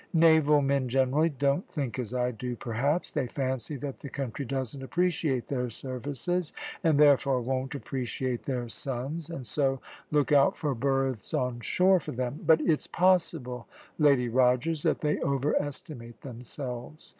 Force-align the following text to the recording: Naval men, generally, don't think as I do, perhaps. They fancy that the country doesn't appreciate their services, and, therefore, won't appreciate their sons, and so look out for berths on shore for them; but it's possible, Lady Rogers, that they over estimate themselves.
Naval 0.13 0.63
men, 0.63 0.89
generally, 0.89 1.29
don't 1.29 1.67
think 1.69 1.99
as 1.99 2.11
I 2.11 2.31
do, 2.31 2.55
perhaps. 2.55 3.11
They 3.11 3.27
fancy 3.27 3.75
that 3.75 3.99
the 3.99 4.09
country 4.09 4.45
doesn't 4.45 4.81
appreciate 4.81 5.45
their 5.47 5.69
services, 5.69 6.53
and, 6.83 6.99
therefore, 6.99 7.39
won't 7.39 7.75
appreciate 7.75 8.41
their 8.41 8.67
sons, 8.67 9.29
and 9.29 9.45
so 9.45 9.79
look 10.09 10.31
out 10.31 10.57
for 10.57 10.73
berths 10.73 11.35
on 11.35 11.59
shore 11.59 11.99
for 11.99 12.13
them; 12.13 12.39
but 12.47 12.59
it's 12.61 12.87
possible, 12.87 13.67
Lady 13.99 14.27
Rogers, 14.27 14.81
that 14.81 15.01
they 15.01 15.19
over 15.19 15.55
estimate 15.61 16.19
themselves. 16.21 17.07